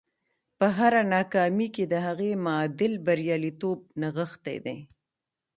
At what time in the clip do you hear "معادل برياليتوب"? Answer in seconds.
2.45-3.79